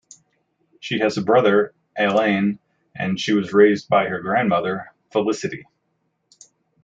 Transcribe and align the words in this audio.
She 0.79 0.97
has 1.01 1.17
a 1.17 1.21
brother, 1.21 1.75
Alain, 1.95 2.57
and 2.95 3.19
she 3.19 3.33
was 3.33 3.53
raised 3.53 3.87
by 3.87 4.05
her 4.07 4.19
grandmother, 4.19 4.91
Felicite. 5.13 5.65